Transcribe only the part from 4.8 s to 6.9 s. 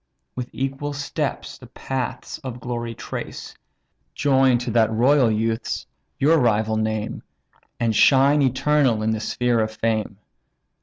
royal youth's your rival